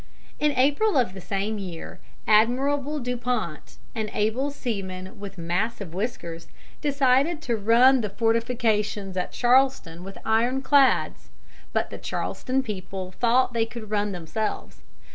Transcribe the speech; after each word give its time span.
In 0.39 0.51
April 0.53 0.97
of 0.97 1.13
the 1.13 1.21
same 1.21 1.59
year 1.59 1.99
Admiral 2.25 2.97
Dupont, 2.97 3.77
an 3.93 4.09
able 4.15 4.49
seaman 4.49 5.19
with 5.19 5.37
massive 5.37 5.93
whiskers, 5.93 6.47
decided 6.81 7.39
to 7.43 7.55
run 7.55 8.01
the 8.01 8.09
fortifications 8.09 9.15
at 9.15 9.31
Charleston 9.31 10.03
with 10.03 10.17
iron 10.25 10.63
clads, 10.63 11.29
but 11.71 11.91
the 11.91 11.99
Charleston 11.99 12.63
people 12.63 13.11
thought 13.11 13.53
they 13.53 13.67
could 13.67 13.91
run 13.91 14.11
them 14.11 14.21
themselves. 14.23 14.81